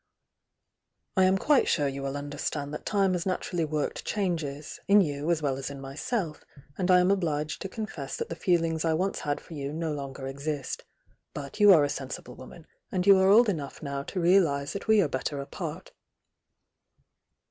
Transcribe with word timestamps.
"I 1.15 1.25
am 1.25 1.37
quite 1.37 1.67
sure 1.67 1.87
you 1.87 2.01
will 2.01 2.17
understand 2.17 2.73
that 2.73 2.87
time 2.87 3.13
has 3.13 3.27
naturally 3.27 3.65
worked 3.65 4.03
changes, 4.03 4.79
in 4.87 5.01
you 5.01 5.29
as 5.29 5.43
well 5.43 5.57
as 5.57 5.69
in 5.69 5.79
myself, 5.79 6.43
and 6.75 6.89
I 6.89 6.99
am 6.99 7.11
obliged 7.11 7.61
to 7.61 7.69
confess 7.69 8.17
that 8.17 8.27
the 8.27 8.35
feel 8.35 8.61
mgs 8.61 8.83
I 8.83 8.95
once 8.95 9.19
had 9.19 9.39
for 9.39 9.53
you 9.53 9.71
no 9.71 9.93
longer 9.93 10.25
exist. 10.25 10.85
But 11.35 11.59
you 11.59 11.71
are 11.71 11.83
a 11.83 11.87
sensible 11.89 12.33
woman, 12.33 12.65
and 12.91 13.05
you 13.05 13.15
are 13.19 13.29
old 13.29 13.47
enough 13.47 13.83
now 13.83 14.01
to 14.01 14.19
realise 14.19 14.73
that 14.73 14.87
we 14.87 15.03
are 15.03 15.07
better 15.07 15.39
apart." 15.39 15.91